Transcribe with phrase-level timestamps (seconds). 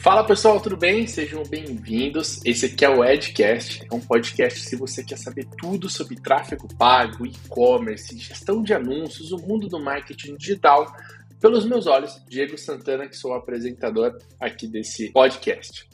[0.00, 1.06] Fala pessoal, tudo bem?
[1.06, 2.40] Sejam bem-vindos.
[2.42, 6.66] Esse aqui é o Edcast, é um podcast se você quer saber tudo sobre tráfego
[6.74, 10.90] pago, e-commerce, gestão de anúncios, o mundo do marketing digital,
[11.38, 15.86] pelos meus olhos, Diego Santana, que sou o apresentador aqui desse podcast.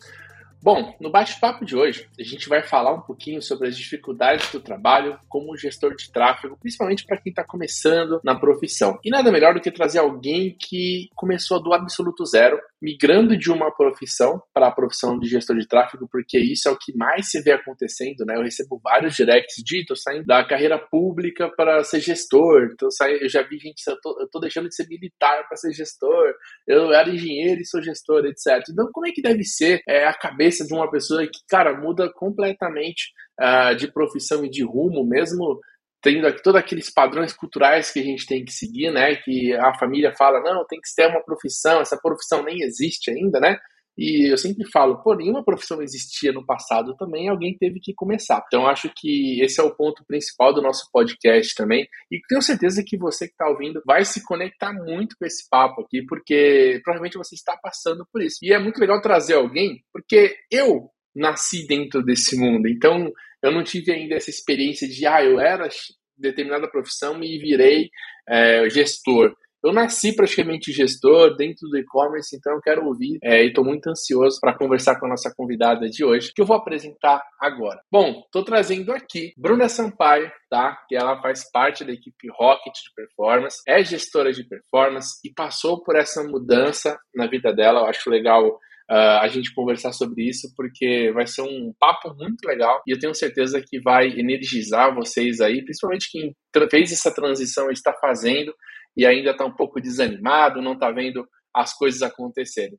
[0.66, 4.58] Bom, no bate-papo de hoje, a gente vai falar um pouquinho sobre as dificuldades do
[4.58, 8.98] trabalho como gestor de tráfego, principalmente para quem está começando na profissão.
[9.04, 13.74] E nada melhor do que trazer alguém que começou do absoluto zero, migrando de uma
[13.74, 17.42] profissão para a profissão de gestor de tráfego, porque isso é o que mais se
[17.42, 18.36] vê acontecendo, né?
[18.36, 23.22] Eu recebo vários directs de tô saindo da carreira pública para ser gestor, tô saindo,
[23.22, 26.34] eu já vi gente, eu tô, eu tô deixando de ser militar para ser gestor,
[26.66, 28.62] eu era engenheiro e sou gestor, etc.
[28.70, 32.12] Então, como é que deve ser é, a cabeça de uma pessoa que, cara, muda
[32.12, 35.60] completamente uh, de profissão e de rumo, mesmo
[36.06, 39.16] tendo todos aqueles padrões culturais que a gente tem que seguir, né?
[39.16, 43.40] Que a família fala, não, tem que ter uma profissão, essa profissão nem existe ainda,
[43.40, 43.58] né?
[43.98, 48.44] E eu sempre falo, pô, nenhuma profissão existia no passado também, alguém teve que começar.
[48.46, 51.88] Então acho que esse é o ponto principal do nosso podcast também.
[52.12, 55.80] E tenho certeza que você que está ouvindo vai se conectar muito com esse papo
[55.80, 58.36] aqui, porque provavelmente você está passando por isso.
[58.42, 62.68] E é muito legal trazer alguém, porque eu nasci dentro desse mundo.
[62.68, 63.10] Então
[63.42, 65.68] eu não tive ainda essa experiência de, ah, eu era
[66.16, 67.90] determinada profissão e virei
[68.28, 69.34] é, gestor.
[69.64, 73.88] Eu nasci praticamente gestor dentro do e-commerce, então eu quero ouvir é, e estou muito
[73.88, 77.80] ansioso para conversar com a nossa convidada de hoje, que eu vou apresentar agora.
[77.90, 80.78] Bom, estou trazendo aqui Bruna Sampaio, tá?
[80.88, 85.82] Que ela faz parte da equipe Rocket de Performance, é gestora de performance e passou
[85.82, 87.80] por essa mudança na vida dela.
[87.80, 92.46] Eu acho legal Uh, a gente conversar sobre isso, porque vai ser um papo muito
[92.46, 96.32] legal e eu tenho certeza que vai energizar vocês aí, principalmente quem
[96.70, 98.54] fez essa transição está fazendo
[98.96, 102.78] e ainda está um pouco desanimado, não está vendo as coisas acontecerem.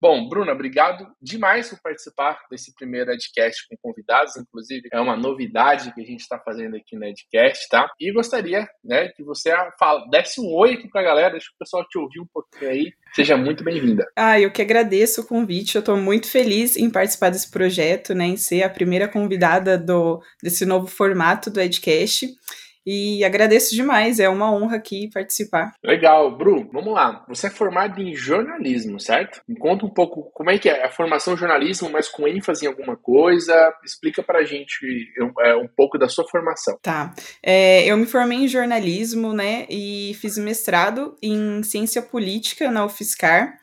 [0.00, 5.92] Bom, Bruna, obrigado demais por participar desse primeiro Edcast com convidados, inclusive é uma novidade
[5.94, 7.88] que a gente está fazendo aqui no Edcast, tá?
[7.98, 9.50] E gostaria, né, que você
[10.10, 12.92] desse um oi aqui para a galera, deixa o pessoal te ouvir um pouquinho aí.
[13.14, 14.06] Seja muito bem-vinda.
[14.14, 18.26] Ah, eu que agradeço o convite, eu estou muito feliz em participar desse projeto, né,
[18.26, 22.26] em ser a primeira convidada do, desse novo formato do Edcast.
[22.86, 25.72] E agradeço demais, é uma honra aqui participar.
[25.82, 27.24] Legal, Bru, vamos lá.
[27.28, 29.40] Você é formado em jornalismo, certo?
[29.48, 32.68] Me conta um pouco como é que é a formação jornalismo, mas com ênfase em
[32.68, 33.74] alguma coisa.
[33.84, 34.78] Explica pra gente
[35.40, 36.78] é, um pouco da sua formação.
[36.80, 37.12] Tá.
[37.42, 43.58] É, eu me formei em jornalismo, né, e fiz mestrado em ciência política na UFSCar.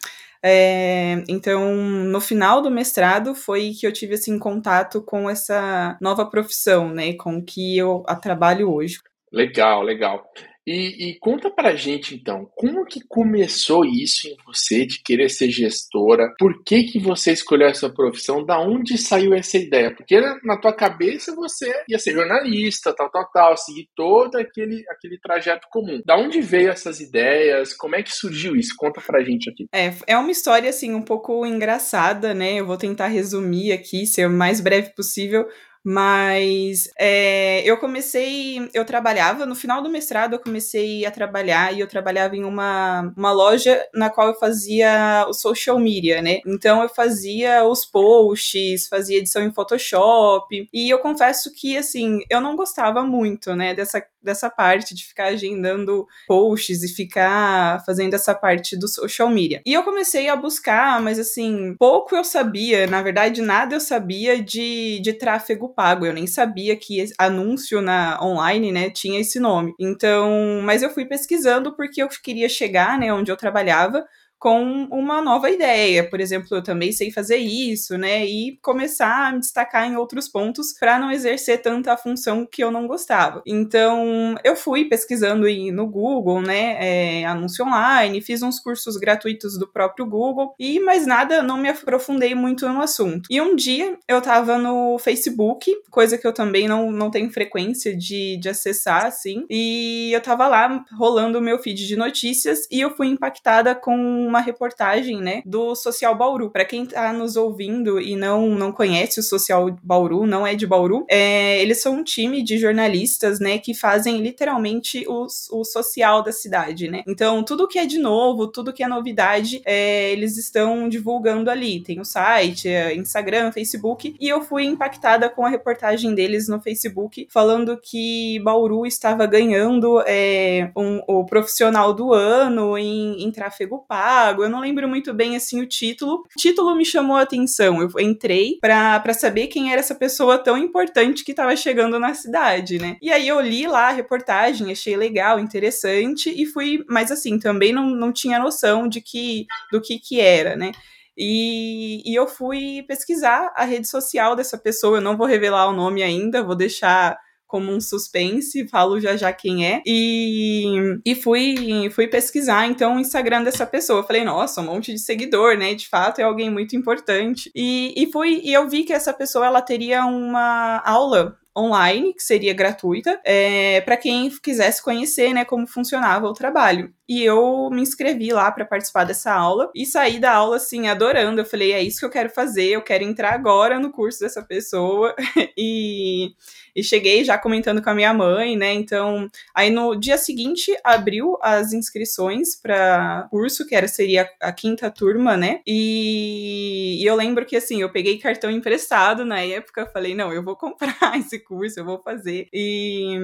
[0.46, 6.30] É, então, no final do mestrado foi que eu tive assim contato com essa nova
[6.30, 9.00] profissão, né, com que eu trabalho hoje.
[9.34, 10.24] Legal, legal.
[10.66, 15.50] E, e, conta pra gente então, como que começou isso em você de querer ser
[15.50, 16.34] gestora?
[16.40, 18.46] Por que que você escolheu essa profissão?
[18.46, 19.94] Da onde saiu essa ideia?
[19.94, 25.20] Porque na tua cabeça você ia ser jornalista, tal, tal, tal, seguir todo aquele, aquele
[25.20, 26.02] trajeto comum.
[26.06, 27.74] Da onde veio essas ideias?
[27.74, 28.74] Como é que surgiu isso?
[28.78, 29.68] Conta pra gente aqui.
[29.74, 32.54] É, é uma história assim um pouco engraçada, né?
[32.54, 35.46] Eu vou tentar resumir aqui, ser o mais breve possível
[35.84, 41.80] mas é, eu comecei, eu trabalhava, no final do mestrado eu comecei a trabalhar e
[41.80, 46.40] eu trabalhava em uma, uma loja na qual eu fazia o social media, né?
[46.46, 52.40] Então eu fazia os posts, fazia edição em Photoshop e eu confesso que, assim, eu
[52.40, 58.34] não gostava muito, né, dessa dessa parte de ficar agendando posts e ficar fazendo essa
[58.34, 59.62] parte do social media.
[59.66, 64.42] E eu comecei a buscar, mas assim, pouco eu sabia, na verdade, nada eu sabia
[64.42, 66.06] de, de tráfego pago.
[66.06, 69.74] Eu nem sabia que anúncio na online, né, tinha esse nome.
[69.80, 74.04] Então, mas eu fui pesquisando porque eu queria chegar, né, onde eu trabalhava
[74.44, 76.04] com uma nova ideia.
[76.04, 78.26] Por exemplo, eu também sei fazer isso, né?
[78.26, 82.70] E começar a me destacar em outros pontos para não exercer tanta função que eu
[82.70, 83.42] não gostava.
[83.48, 86.76] Então, eu fui pesquisando no Google, né?
[87.22, 91.70] É, anúncio online, fiz uns cursos gratuitos do próprio Google e mais nada, não me
[91.70, 93.28] aprofundei muito no assunto.
[93.30, 97.96] E um dia eu tava no Facebook, coisa que eu também não, não tenho frequência
[97.96, 102.82] de, de acessar, assim, e eu tava lá rolando o meu feed de notícias e
[102.82, 106.50] eu fui impactada com uma reportagem, né, do Social Bauru.
[106.50, 110.66] Para quem tá nos ouvindo e não, não conhece o Social Bauru, não é de
[110.66, 116.24] Bauru, é, eles são um time de jornalistas, né, que fazem literalmente o, o social
[116.24, 117.04] da cidade, né.
[117.08, 121.82] Então, tudo que é de novo, tudo que é novidade, é, eles estão divulgando ali.
[121.82, 126.60] Tem o site, é, Instagram, Facebook, e eu fui impactada com a reportagem deles no
[126.60, 133.84] Facebook, falando que Bauru estava ganhando é, um, o profissional do ano em, em tráfego
[133.88, 136.24] pago, Eu não lembro muito bem assim o título.
[136.36, 137.82] O título me chamou a atenção.
[137.82, 142.80] Eu entrei para saber quem era essa pessoa tão importante que estava chegando na cidade,
[142.80, 142.98] né?
[143.02, 147.74] E aí eu li lá a reportagem, achei legal, interessante e fui, mas assim, também
[147.74, 150.72] não, não tinha noção de que do que que era, né?
[151.18, 154.98] E, e, eu fui pesquisar a rede social dessa pessoa.
[154.98, 157.20] Eu não vou revelar o nome ainda, vou deixar
[157.54, 159.84] como um suspense, falo já já quem é.
[159.86, 164.02] E, e fui, fui pesquisar, então, o Instagram dessa pessoa.
[164.02, 165.76] Falei, nossa, um monte de seguidor, né?
[165.76, 167.52] De fato, é alguém muito importante.
[167.54, 172.24] E, e, fui, e eu vi que essa pessoa, ela teria uma aula online, que
[172.24, 176.92] seria gratuita, é, para quem quisesse conhecer né, como funcionava o trabalho.
[177.14, 181.40] E eu me inscrevi lá para participar dessa aula e saí da aula assim, adorando.
[181.40, 184.42] Eu falei, é isso que eu quero fazer, eu quero entrar agora no curso dessa
[184.42, 185.16] pessoa.
[185.56, 186.34] e,
[186.76, 188.74] e cheguei já comentando com a minha mãe, né?
[188.74, 194.90] Então, aí no dia seguinte abriu as inscrições para curso, que era seria a quinta
[194.90, 195.62] turma, né?
[195.68, 200.44] E, e eu lembro que assim, eu peguei cartão emprestado na época, falei, não, eu
[200.44, 202.48] vou comprar esse curso, eu vou fazer.
[202.52, 203.20] E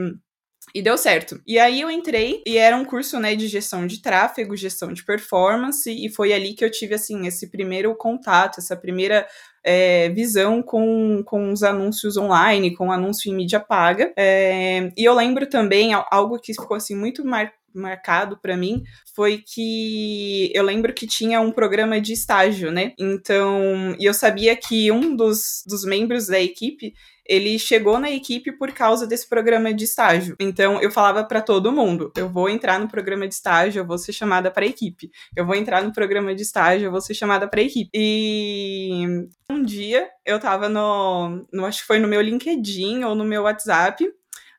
[0.74, 1.42] e deu certo.
[1.48, 5.04] E aí eu entrei e era um curso, né, de gestão de tráfego, gestão de
[5.04, 9.28] performance, e foi ali que eu tive, assim, esse primeiro contato, essa primeira
[9.64, 14.14] é, visão com, com os anúncios online, com anúncio em mídia paga.
[14.18, 18.84] É, e eu lembro também algo que ficou, assim, muito mar marcado para mim
[19.16, 22.94] foi que eu lembro que tinha um programa de estágio, né?
[22.98, 26.94] Então, e eu sabia que um dos, dos membros da equipe
[27.30, 30.36] ele chegou na equipe por causa desse programa de estágio.
[30.40, 34.00] Então eu falava para todo mundo: eu vou entrar no programa de estágio, eu vou
[34.00, 35.12] ser chamada para equipe.
[35.36, 37.92] Eu vou entrar no programa de estágio, eu vou ser chamada para equipe.
[37.94, 43.24] E um dia eu tava no, no, acho que foi no meu LinkedIn ou no
[43.24, 44.04] meu WhatsApp,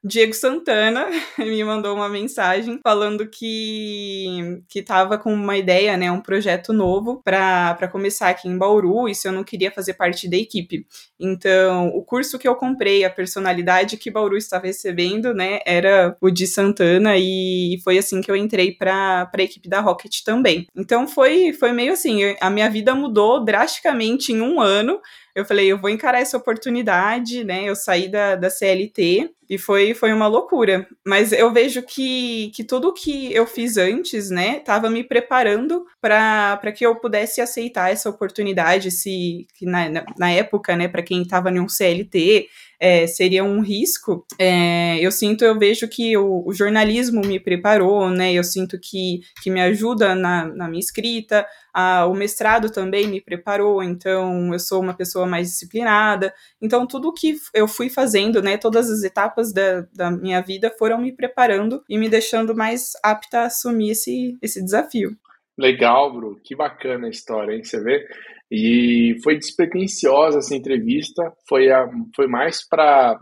[0.02, 1.06] Diego Santana
[1.38, 7.20] me mandou uma mensagem falando que que estava com uma ideia, né, um projeto novo
[7.22, 10.86] para começar aqui em Bauru e se eu não queria fazer parte da equipe.
[11.18, 16.30] Então, o curso que eu comprei, a personalidade que Bauru estava recebendo, né, era o
[16.30, 20.66] de Santana e foi assim que eu entrei para a equipe da Rocket também.
[20.74, 25.00] Então, foi foi meio assim, a minha vida mudou drasticamente em um ano
[25.34, 27.64] eu falei, eu vou encarar essa oportunidade, né?
[27.64, 30.86] Eu saí da, da CLT e foi, foi uma loucura.
[31.04, 36.72] Mas eu vejo que, que tudo que eu fiz antes, né, estava me preparando para
[36.72, 41.50] que eu pudesse aceitar essa oportunidade, se que na, na época, né, para quem estava
[41.50, 42.48] em um CLT,
[42.80, 48.08] é, seria um risco, é, eu sinto, eu vejo que o, o, jornalismo me preparou,
[48.08, 48.32] né?
[48.32, 53.20] Eu sinto que, que me ajuda na, na minha escrita, a, o mestrado também me
[53.20, 56.32] preparou, então eu sou uma pessoa mais disciplinada.
[56.60, 58.56] Então, tudo que eu fui fazendo, né?
[58.56, 63.40] Todas as etapas da, da minha vida foram me preparando e me deixando mais apta
[63.40, 65.14] a assumir esse, esse desafio.
[65.60, 67.62] Legal, Bru, que bacana a história, hein?
[67.62, 68.06] Você vê?
[68.50, 71.86] E foi despretensiosa essa entrevista, foi, a,
[72.16, 73.20] foi mais para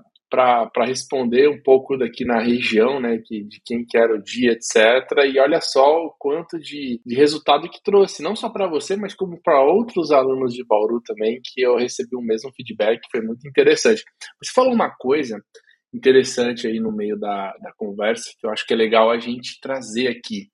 [0.86, 4.76] responder um pouco daqui na região, né, que, de quem quer o dia, etc.
[5.26, 9.14] E olha só o quanto de, de resultado que trouxe, não só para você, mas
[9.14, 13.46] como para outros alunos de Bauru também, que eu recebi o mesmo feedback, foi muito
[13.48, 14.04] interessante.
[14.40, 15.36] Você falou uma coisa
[15.92, 19.58] interessante aí no meio da, da conversa, que eu acho que é legal a gente
[19.60, 20.48] trazer aqui.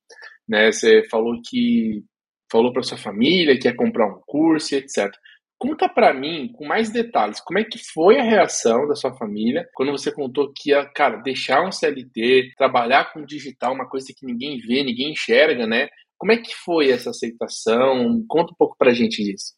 [0.49, 0.71] Né?
[0.71, 2.03] Você falou que
[2.51, 5.11] falou para sua família que ia comprar um curso, etc.
[5.59, 9.67] Conta para mim, com mais detalhes, como é que foi a reação da sua família
[9.75, 14.27] quando você contou que ia, cara, deixar um CLT, trabalhar com digital, uma coisa que
[14.27, 15.89] ninguém vê, ninguém enxerga, né?
[16.19, 18.25] Como é que foi essa aceitação?
[18.29, 19.55] Conta um pouco pra gente disso.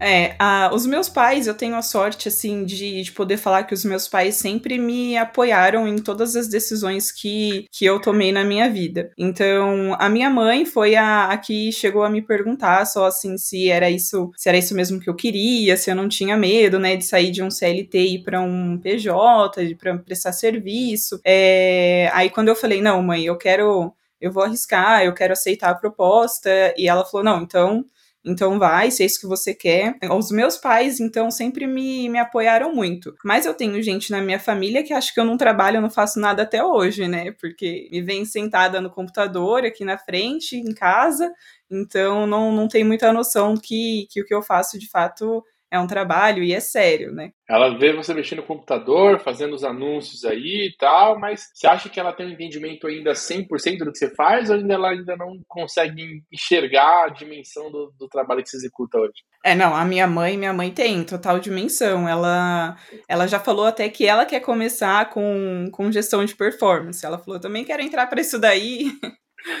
[0.00, 0.36] É,
[0.72, 4.08] os meus pais, eu tenho a sorte, assim, de, de poder falar que os meus
[4.08, 9.10] pais sempre me apoiaram em todas as decisões que, que eu tomei na minha vida.
[9.16, 13.68] Então, a minha mãe foi a, a que chegou a me perguntar só, assim, se
[13.68, 16.96] era isso, se era isso mesmo que eu queria, se eu não tinha medo, né,
[16.96, 21.20] de sair de um CLT e ir para um PJ, para prestar serviço.
[21.24, 25.70] É, aí, quando eu falei, não, mãe, eu quero eu vou arriscar, eu quero aceitar
[25.70, 26.48] a proposta.
[26.76, 27.84] E ela falou: não, então
[28.24, 29.96] então vai, se é isso que você quer.
[30.16, 33.14] Os meus pais, então, sempre me, me apoiaram muito.
[33.24, 35.90] Mas eu tenho gente na minha família que acha que eu não trabalho, eu não
[35.90, 37.32] faço nada até hoje, né?
[37.32, 41.32] Porque me vem sentada no computador aqui na frente, em casa,
[41.70, 45.80] então não, não tem muita noção que, que o que eu faço de fato é
[45.80, 47.32] um trabalho e é sério, né?
[47.48, 51.88] Ela vê você mexendo no computador, fazendo os anúncios aí e tal, mas você acha
[51.88, 55.16] que ela tem um entendimento ainda 100% do que você faz ou ainda ela ainda
[55.16, 59.24] não consegue enxergar a dimensão do, do trabalho que você executa hoje?
[59.42, 62.06] É, não, a minha mãe, minha mãe tem total dimensão.
[62.06, 62.76] Ela,
[63.08, 67.04] ela já falou até que ela quer começar com, com gestão de performance.
[67.04, 68.92] Ela falou, também quero entrar para isso daí.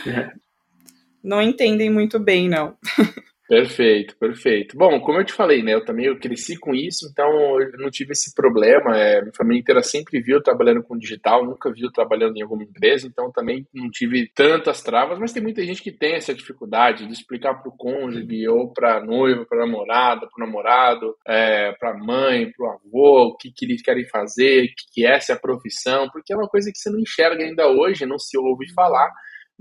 [0.06, 0.30] É.
[1.24, 2.76] não entendem muito bem, não.
[3.52, 4.78] Perfeito, perfeito.
[4.78, 7.28] Bom, como eu te falei, né, eu também eu cresci com isso, então
[7.60, 8.96] eu não tive esse problema.
[8.96, 13.06] É, minha família inteira sempre viu trabalhando com digital, nunca viu trabalhando em alguma empresa,
[13.06, 17.12] então também não tive tantas travas, mas tem muita gente que tem essa dificuldade de
[17.12, 22.66] explicar para o cônjuge ou para noiva, para namorada, para namorado, é, para mãe, para
[22.66, 26.32] o avô, o que, que eles querem fazer, que, que essa é a profissão, porque
[26.32, 29.12] é uma coisa que você não enxerga ainda hoje, não se ouve falar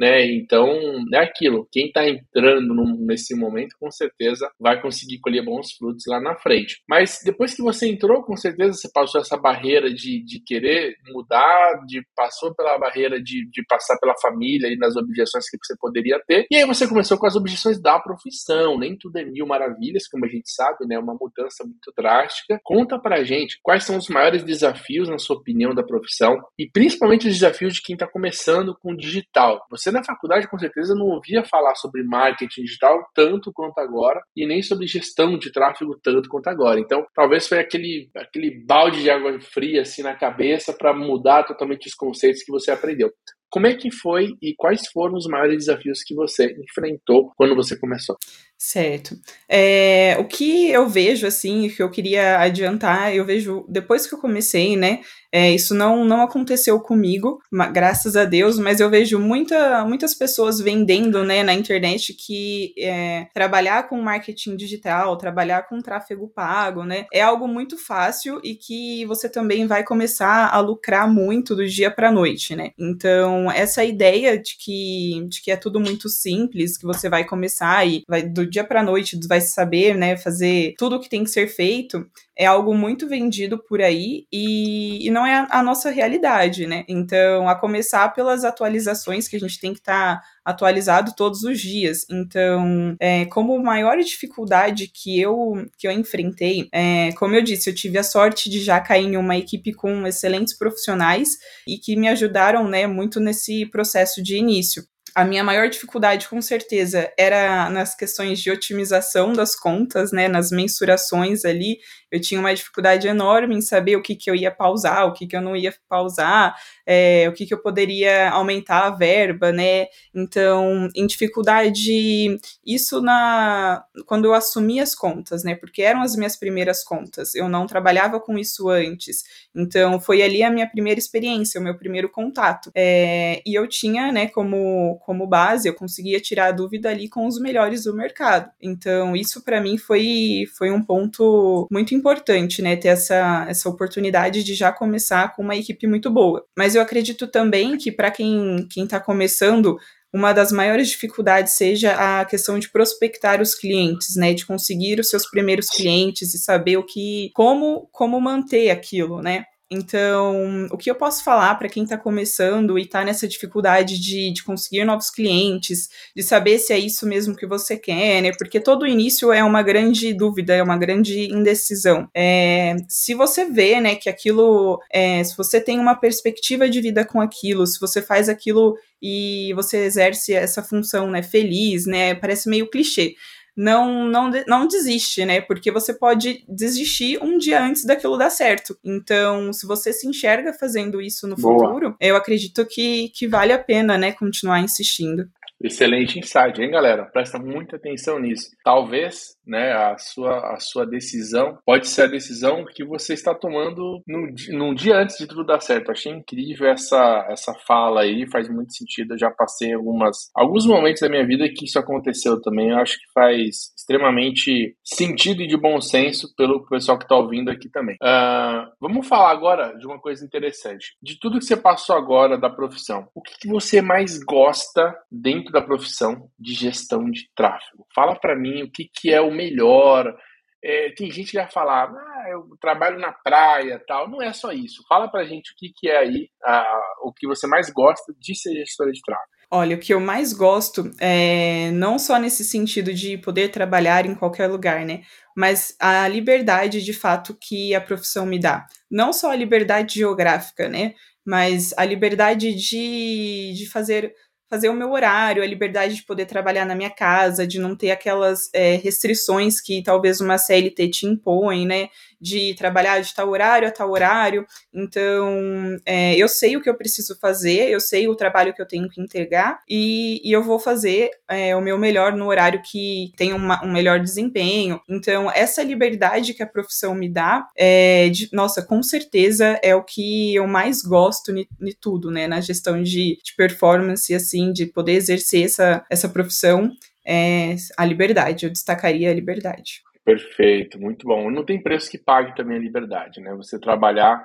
[0.01, 0.25] né?
[0.25, 0.67] Então,
[1.13, 1.67] é aquilo.
[1.71, 2.73] Quem está entrando
[3.05, 6.81] nesse momento, com certeza vai conseguir colher bons frutos lá na frente.
[6.89, 11.85] Mas depois que você entrou, com certeza você passou essa barreira de, de querer mudar,
[11.85, 16.19] de passou pela barreira de, de passar pela família e nas objeções que você poderia
[16.25, 16.47] ter.
[16.49, 18.79] E aí você começou com as objeções da profissão.
[18.79, 20.97] Nem tudo é mil maravilhas, como a gente sabe, né?
[20.97, 22.59] Uma mudança muito drástica.
[22.63, 27.27] Conta pra gente quais são os maiores desafios, na sua opinião, da profissão e principalmente
[27.27, 29.63] os desafios de quem está começando com o digital.
[29.69, 34.45] Você na faculdade, com certeza, não ouvia falar sobre marketing digital tanto quanto agora e
[34.45, 36.79] nem sobre gestão de tráfego tanto quanto agora.
[36.79, 41.87] Então, talvez foi aquele, aquele balde de água fria assim na cabeça para mudar totalmente
[41.87, 43.11] os conceitos que você aprendeu.
[43.51, 47.77] Como é que foi e quais foram os maiores desafios que você enfrentou quando você
[47.77, 48.17] começou?
[48.57, 49.13] Certo.
[49.49, 54.19] É, o que eu vejo, assim, que eu queria adiantar, eu vejo, depois que eu
[54.19, 55.01] comecei, né,
[55.31, 60.59] é, isso não, não aconteceu comigo, graças a Deus, mas eu vejo muita, muitas pessoas
[60.59, 67.05] vendendo, né, na internet que é, trabalhar com marketing digital, trabalhar com tráfego pago, né,
[67.13, 71.89] é algo muito fácil e que você também vai começar a lucrar muito do dia
[71.89, 72.71] para noite, né.
[72.77, 77.87] Então, essa ideia de que, de que é tudo muito simples, que você vai começar
[77.87, 81.29] e vai do dia para noite vai saber, né, fazer tudo o que tem que
[81.29, 82.05] ser feito,
[82.37, 86.85] é algo muito vendido por aí e, e não é a, a, nossa realidade, né?
[86.87, 91.59] Então, a começar pelas atualizações que a gente tem que estar tá atualizado todos os
[91.59, 92.05] dias.
[92.09, 97.75] Então, é, como maior dificuldade que eu que eu enfrentei, é, como eu disse, eu
[97.75, 102.07] tive a sorte de já cair em uma equipe com excelentes profissionais e que me
[102.07, 107.95] ajudaram, né, muito nesse processo de início a minha maior dificuldade, com certeza, era nas
[107.95, 111.79] questões de otimização das contas, né, nas mensurações ali.
[112.09, 115.27] Eu tinha uma dificuldade enorme em saber o que, que eu ia pausar, o que,
[115.27, 119.87] que eu não ia pausar, é, o que, que eu poderia aumentar a verba, né?
[120.13, 125.55] Então, em dificuldade, isso na quando eu assumi as contas, né?
[125.55, 127.35] Porque eram as minhas primeiras contas.
[127.35, 129.23] Eu não trabalhava com isso antes.
[129.55, 132.71] Então, foi ali a minha primeira experiência, o meu primeiro contato.
[132.75, 137.27] É, e eu tinha, né, como, como base, eu conseguia tirar a dúvida ali com
[137.27, 138.49] os melhores do mercado.
[138.61, 142.75] Então, isso para mim foi, foi um ponto muito importante, né?
[142.75, 146.45] Ter essa, essa oportunidade de já começar com uma equipe muito boa.
[146.57, 149.77] Mas eu acredito também que para quem está começando,
[150.13, 155.09] uma das maiores dificuldades seja a questão de prospectar os clientes, né, de conseguir os
[155.09, 159.45] seus primeiros clientes e saber o que, como, como manter aquilo, né?
[159.73, 164.29] Então, o que eu posso falar para quem está começando e está nessa dificuldade de,
[164.33, 168.31] de conseguir novos clientes, de saber se é isso mesmo que você quer, né?
[168.37, 172.09] Porque todo início é uma grande dúvida, é uma grande indecisão.
[172.13, 177.05] É, se você vê, né, que aquilo, é, se você tem uma perspectiva de vida
[177.05, 182.13] com aquilo, se você faz aquilo e você exerce essa função, né, feliz, né?
[182.13, 183.15] Parece meio clichê
[183.55, 185.41] não, não, não desiste, né?
[185.41, 188.77] Porque você pode desistir um dia antes daquilo dar certo.
[188.83, 191.67] Então, se você se enxerga fazendo isso no Boa.
[191.67, 195.29] futuro, eu acredito que, que vale a pena, né, continuar insistindo.
[195.63, 197.05] Excelente insight, hein, galera?
[197.05, 198.49] Presta muita atenção nisso.
[198.63, 204.01] Talvez, né, a sua, a sua decisão pode ser a decisão que você está tomando
[204.07, 205.91] no, num dia antes de tudo dar certo.
[205.91, 209.13] Achei incrível essa, essa fala aí, faz muito sentido.
[209.13, 212.69] Eu já passei algumas, alguns momentos da minha vida que isso aconteceu também.
[212.69, 217.49] Eu acho que faz extremamente sentido e de bom senso pelo pessoal que está ouvindo
[217.49, 217.95] aqui também.
[217.95, 220.95] Uh, vamos falar agora de uma coisa interessante.
[221.01, 225.51] De tudo que você passou agora da profissão, o que, que você mais gosta dentro
[225.51, 227.85] da profissão de gestão de tráfego.
[227.93, 230.15] Fala para mim o que, que é o melhor.
[230.63, 234.07] É, tem gente que vai falar, ah, eu trabalho na praia tal.
[234.07, 234.83] Não é só isso.
[234.87, 238.35] Fala pra gente o que, que é aí a, o que você mais gosta de
[238.35, 239.40] ser gestora de tráfego.
[239.53, 244.15] Olha, o que eu mais gosto é não só nesse sentido de poder trabalhar em
[244.15, 245.01] qualquer lugar, né?
[245.35, 248.65] Mas a liberdade de fato que a profissão me dá.
[248.89, 250.93] Não só a liberdade geográfica, né?
[251.25, 254.13] Mas a liberdade de, de fazer
[254.49, 257.89] fazer o meu horário, a liberdade de poder trabalhar na minha casa, de não ter
[257.91, 261.87] aquelas é, restrições que talvez uma CLT te impõe, né?
[262.21, 264.45] De trabalhar de tal horário a tal horário.
[264.73, 268.67] Então, é, eu sei o que eu preciso fazer, eu sei o trabalho que eu
[268.67, 273.11] tenho que entregar e, e eu vou fazer é, o meu melhor no horário que
[273.17, 274.79] tem uma, um melhor desempenho.
[274.87, 279.83] Então, essa liberdade que a profissão me dá, é, de, nossa, com certeza é o
[279.83, 282.27] que eu mais gosto de tudo, né?
[282.27, 286.71] Na gestão de, de performance, assim, de poder exercer essa, essa profissão,
[287.05, 288.45] é a liberdade.
[288.45, 289.81] Eu destacaria a liberdade.
[290.03, 291.29] Perfeito, muito bom.
[291.29, 293.33] Não tem preço que pague também a liberdade, né?
[293.35, 294.19] Você trabalhar,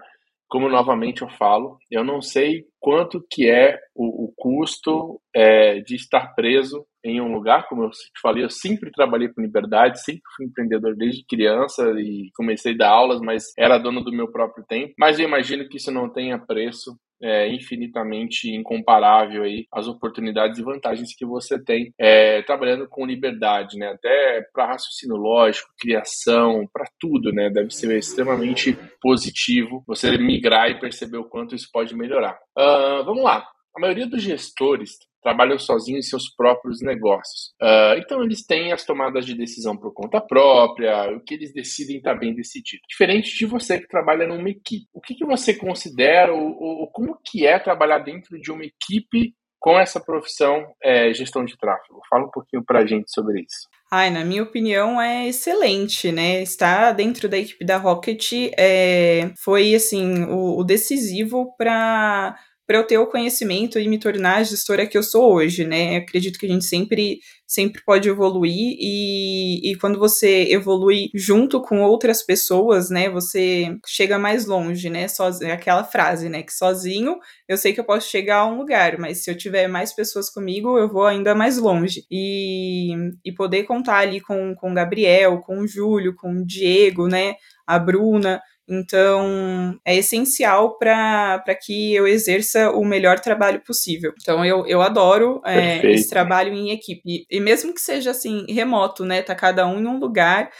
[0.48, 5.94] como novamente eu falo, eu não sei quanto que é o, o custo é, de
[5.94, 10.22] estar preso em um lugar, como eu te falei, eu sempre trabalhei com liberdade, sempre
[10.34, 14.64] fui empreendedor desde criança e comecei a dar aulas, mas era dono do meu próprio
[14.66, 14.94] tempo.
[14.98, 20.62] Mas eu imagino que isso não tenha preço é, infinitamente incomparável aí as oportunidades e
[20.62, 23.88] vantagens que você tem é, trabalhando com liberdade, né?
[23.88, 27.50] Até para raciocínio lógico, criação, para tudo, né?
[27.50, 32.38] Deve ser extremamente positivo você migrar e perceber o quanto isso pode melhorar.
[32.56, 33.46] Uh, vamos lá.
[33.76, 34.92] A maioria dos gestores
[35.22, 37.52] trabalham sozinhos em seus próprios negócios.
[37.60, 41.98] Uh, então, eles têm as tomadas de decisão por conta própria, o que eles decidem
[41.98, 42.80] está bem decidido.
[42.88, 44.86] Diferente de você que trabalha numa equipe.
[44.94, 49.34] O que, que você considera, ou, ou, como que é trabalhar dentro de uma equipe
[49.58, 52.00] com essa profissão é, gestão de tráfego?
[52.08, 53.68] Fala um pouquinho para a gente sobre isso.
[53.92, 56.40] Ai, na minha opinião, é excelente, né?
[56.40, 62.84] Estar dentro da equipe da Rocket é, foi, assim, o, o decisivo para para eu
[62.84, 65.98] ter o conhecimento e me tornar a gestora que eu sou hoje, né?
[65.98, 71.82] Acredito que a gente sempre, sempre pode evoluir e, e quando você evolui junto com
[71.82, 73.08] outras pessoas, né?
[73.08, 75.06] Você chega mais longe, né?
[75.06, 76.42] Sozinho, é aquela frase, né?
[76.42, 77.16] Que sozinho
[77.48, 80.28] eu sei que eu posso chegar a um lugar, mas se eu tiver mais pessoas
[80.28, 82.04] comigo, eu vou ainda mais longe.
[82.10, 82.92] E,
[83.24, 87.36] e poder contar ali com, com o Gabriel, com o Júlio, com o Diego, né?
[87.64, 94.12] A Bruna, então, é essencial para que eu exerça o melhor trabalho possível.
[94.20, 97.26] Então, eu, eu adoro é, esse trabalho em equipe.
[97.30, 99.22] E mesmo que seja assim, remoto, né?
[99.22, 100.50] Tá cada um em um lugar.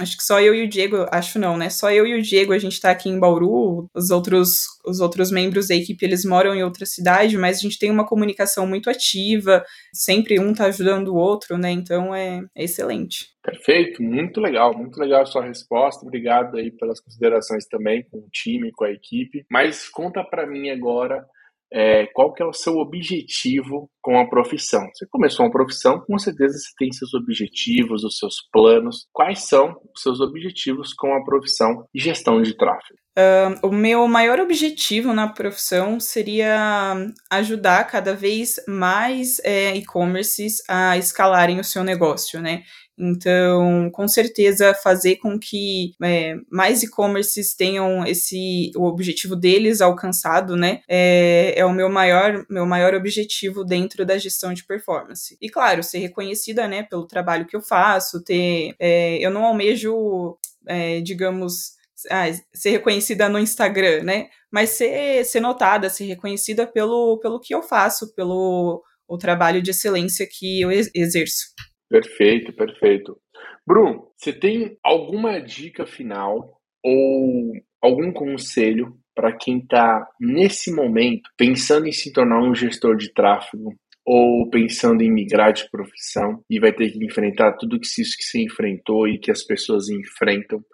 [0.00, 1.68] Acho que só eu e o Diego, acho não, né?
[1.68, 5.30] Só eu e o Diego, a gente tá aqui em Bauru, os outros, os outros
[5.30, 8.88] membros da equipe, eles moram em outra cidade, mas a gente tem uma comunicação muito
[8.88, 9.62] ativa,
[9.92, 11.70] sempre um tá ajudando o outro, né?
[11.70, 13.32] Então é, é excelente.
[13.42, 16.06] Perfeito, muito legal, muito legal a sua resposta.
[16.06, 19.44] Obrigado aí pelas considerações também com o time, com a equipe.
[19.50, 21.26] Mas conta para mim agora
[21.72, 24.86] é, qual que é o seu objetivo com a profissão.
[24.92, 29.06] Você começou uma profissão, com certeza você tem seus objetivos, os seus planos.
[29.12, 32.98] Quais são os seus objetivos com a profissão de gestão de tráfego?
[33.12, 36.94] Uh, o meu maior objetivo na profissão seria
[37.30, 42.62] ajudar cada vez mais é, e-commerces a escalarem o seu negócio, né?
[43.02, 50.56] Então, com certeza, fazer com que é, mais e-commerces tenham esse o objetivo deles alcançado,
[50.56, 50.82] né?
[50.88, 55.36] É, é, o meu maior, meu maior objetivo dentro da gestão de performance.
[55.40, 58.76] E claro, ser reconhecida, né, pelo trabalho que eu faço, ter.
[58.78, 60.38] É, eu não almejo,
[60.68, 61.72] é, digamos.
[62.10, 64.28] Ah, ser reconhecida no Instagram, né?
[64.50, 69.70] Mas ser, ser notada, ser reconhecida pelo, pelo que eu faço, pelo o trabalho de
[69.70, 71.46] excelência que eu exerço.
[71.92, 73.18] Perfeito, perfeito.
[73.66, 77.52] Bruno, você tem alguma dica final ou
[77.82, 83.74] algum conselho para quem está nesse momento pensando em se tornar um gestor de tráfego
[84.06, 88.42] ou pensando em migrar de profissão e vai ter que enfrentar tudo isso que se
[88.42, 90.64] enfrentou e que as pessoas enfrentam?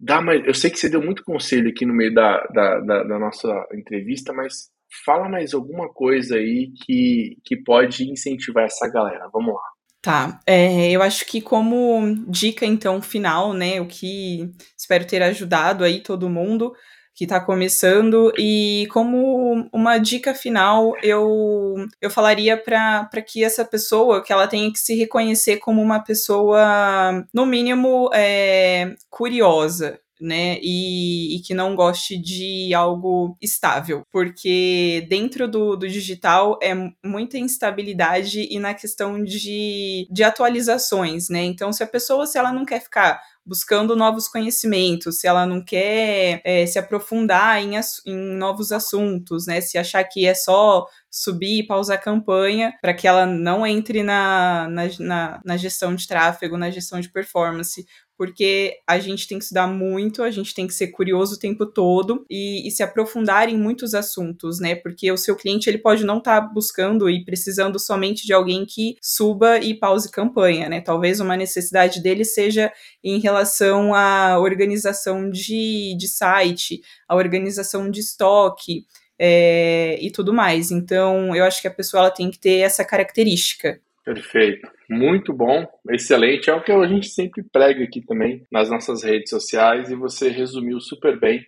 [0.00, 3.02] Dá mais, eu sei que você deu muito conselho aqui no meio da, da, da,
[3.04, 4.70] da nossa entrevista, mas
[5.04, 9.28] fala mais alguma coisa aí que, que pode incentivar essa galera.
[9.30, 9.71] Vamos lá.
[10.04, 15.84] Tá, é, eu acho que como dica então final, né, o que espero ter ajudado
[15.84, 16.72] aí todo mundo
[17.14, 18.32] que está começando.
[18.36, 24.72] E como uma dica final eu eu falaria para que essa pessoa que ela tenha
[24.72, 30.58] que se reconhecer como uma pessoa no mínimo é, curiosa né?
[30.62, 36.72] E, e, que não goste de algo estável, porque dentro do, do digital é
[37.04, 41.42] muita instabilidade e na questão de, de atualizações, né?
[41.42, 45.62] Então, se a pessoa, se ela não quer ficar buscando novos conhecimentos, se ela não
[45.62, 47.72] quer é, se aprofundar em,
[48.06, 49.60] em novos assuntos, né?
[49.60, 54.02] Se achar que é só subir e pausar a campanha para que ela não entre
[54.02, 57.84] na, na, na, na, gestão de tráfego, na gestão de performance,
[58.22, 61.66] porque a gente tem que estudar muito, a gente tem que ser curioso o tempo
[61.66, 64.76] todo e, e se aprofundar em muitos assuntos, né?
[64.76, 68.64] Porque o seu cliente ele pode não estar tá buscando e precisando somente de alguém
[68.64, 70.80] que suba e pause campanha, né?
[70.80, 77.98] Talvez uma necessidade dele seja em relação à organização de, de site, a organização de
[77.98, 78.86] estoque.
[79.18, 80.72] É, e tudo mais.
[80.72, 83.80] Então, eu acho que a pessoa ela tem que ter essa característica.
[84.04, 84.68] Perfeito.
[84.92, 86.48] Muito bom, excelente.
[86.50, 90.28] É o que a gente sempre prega aqui também nas nossas redes sociais e você
[90.28, 91.40] resumiu super bem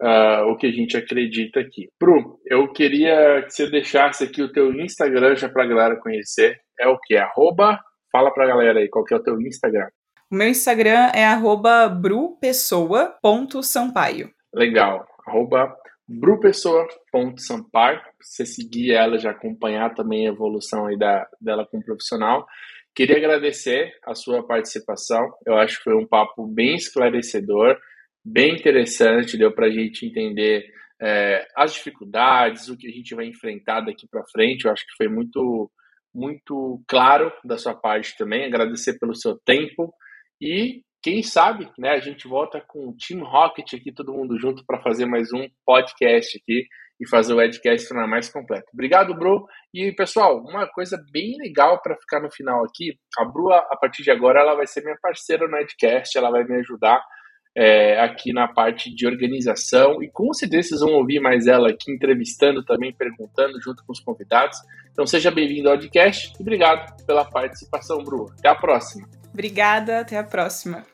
[0.00, 1.88] uh, o que a gente acredita aqui.
[2.00, 6.60] Bru, eu queria que você deixasse aqui o teu Instagram já para a galera conhecer.
[6.78, 7.16] É o que?
[7.16, 7.80] Arroba?
[8.12, 9.88] Fala para a galera aí qual que é o teu Instagram.
[10.30, 14.30] O meu Instagram é arroba brupessoa.sampaio.
[14.54, 15.04] Legal.
[15.26, 18.00] Arroba brupessoa.sampaio.
[18.20, 22.46] Você seguir ela, já acompanhar também a evolução aí da, dela como profissional.
[22.94, 25.32] Queria agradecer a sua participação.
[25.46, 27.78] Eu acho que foi um papo bem esclarecedor,
[28.24, 30.66] bem interessante, deu para a gente entender
[31.00, 34.66] é, as dificuldades, o que a gente vai enfrentar daqui para frente.
[34.66, 35.70] Eu acho que foi muito,
[36.14, 38.44] muito claro da sua parte também.
[38.44, 39.92] Agradecer pelo seu tempo
[40.40, 44.64] e quem sabe, né, a gente volta com o Team Rocket aqui, todo mundo junto,
[44.64, 46.64] para fazer mais um podcast aqui
[47.02, 48.68] e fazer o Edcast tornar mais completo.
[48.72, 49.44] Obrigado, Bru.
[49.74, 54.04] E, pessoal, uma coisa bem legal para ficar no final aqui, a Bru, a partir
[54.04, 57.02] de agora, ela vai ser minha parceira no Edcast, ela vai me ajudar
[57.56, 61.92] é, aqui na parte de organização e com certeza vocês vão ouvir mais ela aqui
[61.92, 64.56] entrevistando também, perguntando junto com os convidados.
[64.92, 68.32] Então seja bem-vindo ao podcast e obrigado pela participação, Bru.
[68.38, 69.08] Até a próxima.
[69.32, 70.91] Obrigada, até a próxima.